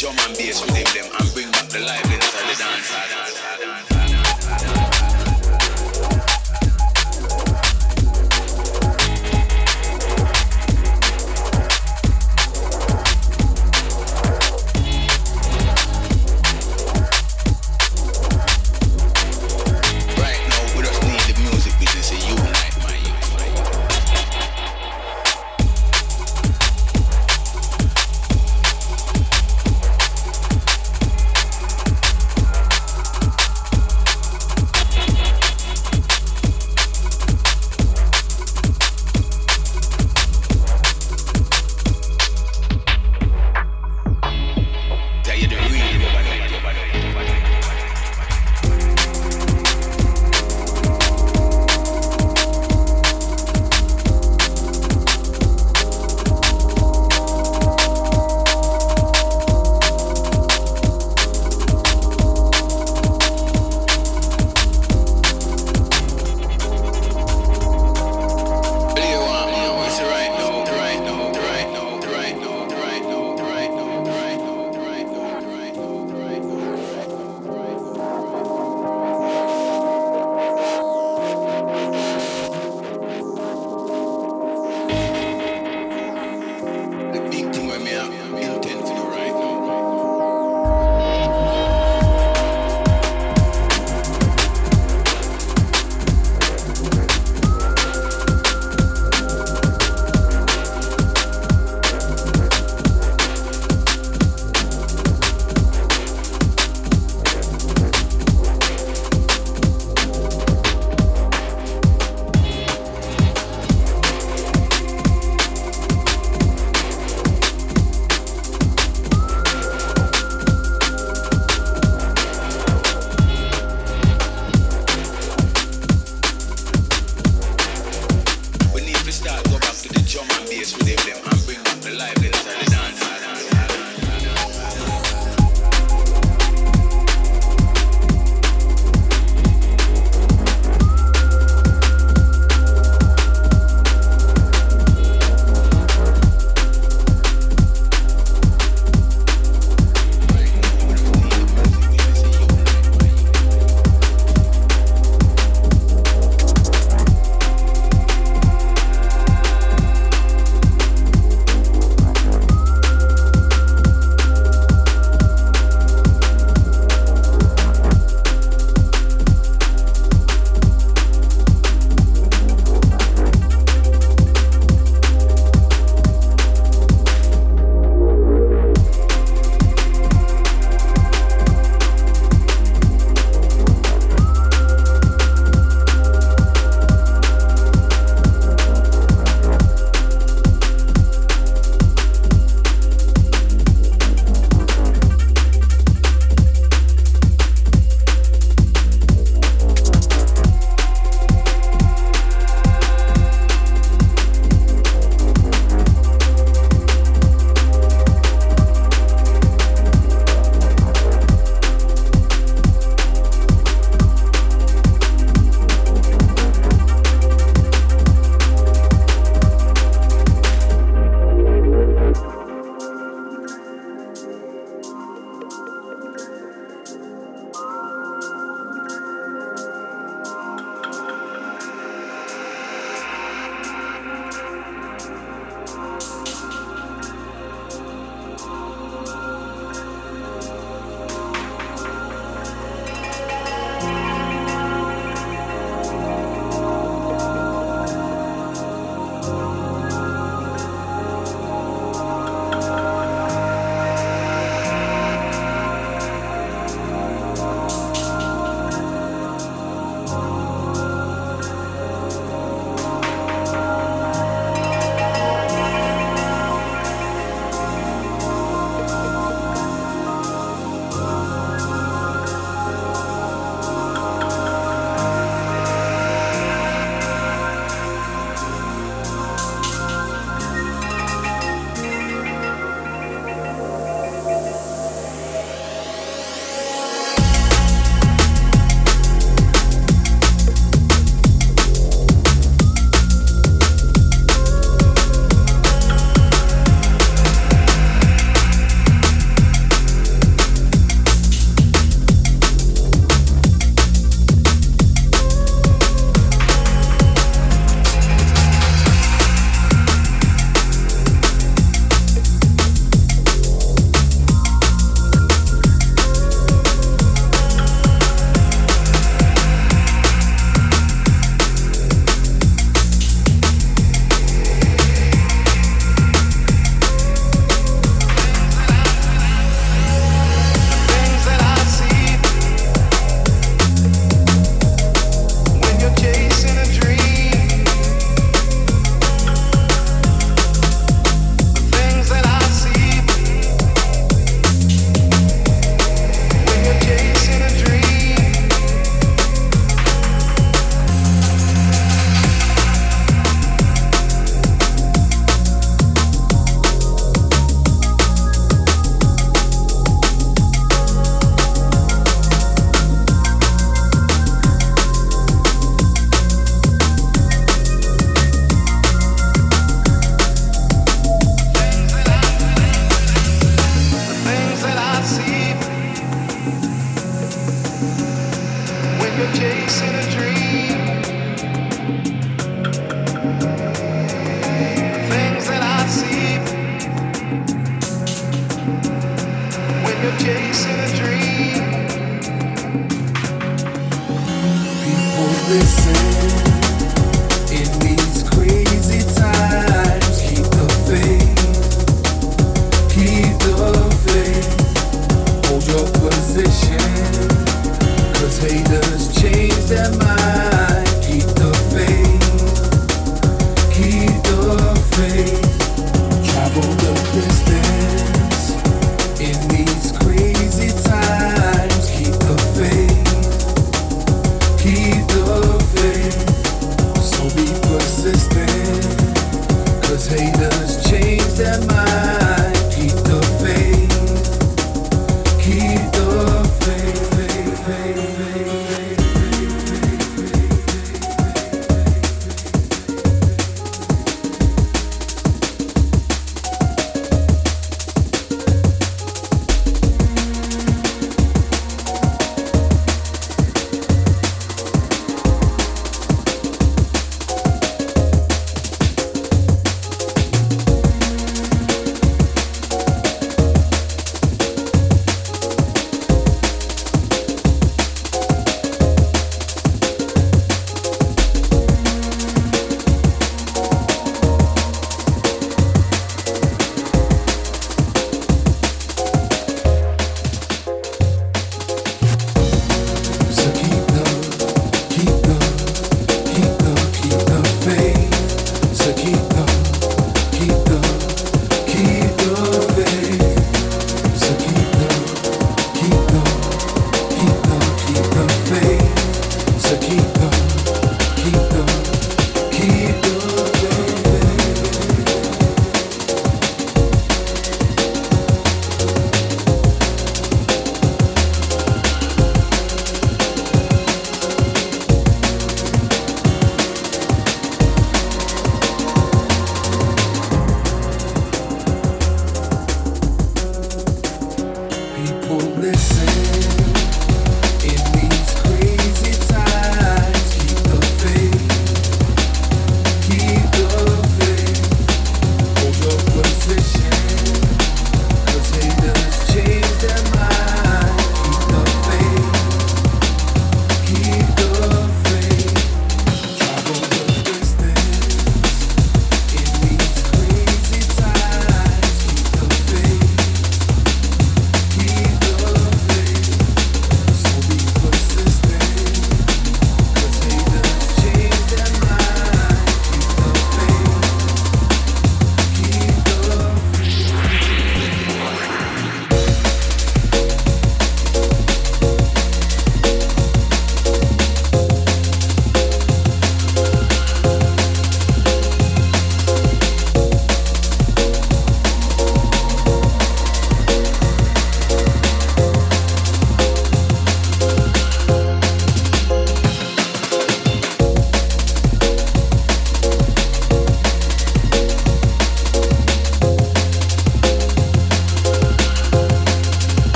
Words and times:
drum 0.00 0.16
and 0.20 0.38
bass 0.38 0.69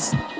Deuces. 0.00 0.39